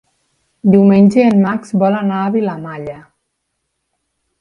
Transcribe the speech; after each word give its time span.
Diumenge 0.75 1.27
en 1.33 1.37
Max 1.45 1.75
vol 1.83 1.99
anar 2.01 2.25
a 2.25 2.35
Vilamalla. 2.39 2.99